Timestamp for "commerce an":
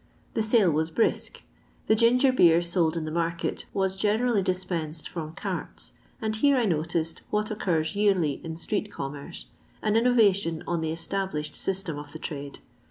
8.91-9.95